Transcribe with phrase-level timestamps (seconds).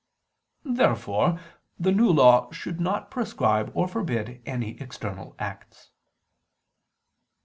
[0.65, 1.39] Therefore
[1.77, 5.91] the New Law should not prescribe or forbid any external acts.